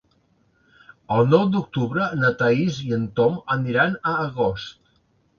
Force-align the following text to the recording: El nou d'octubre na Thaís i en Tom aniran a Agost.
El 1.17 1.27
nou 1.33 1.43
d'octubre 1.55 2.07
na 2.21 2.31
Thaís 2.39 2.79
i 2.85 2.95
en 2.97 3.03
Tom 3.19 3.35
aniran 3.57 3.93
a 4.13 4.15
Agost. 4.23 4.81